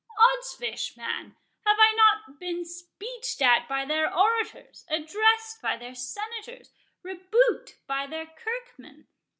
[0.17, 6.71] —Oddsfish, man, have I not been speeched at by their orators, addressed by their senators,
[7.03, 9.05] rebuked by their kirkmen?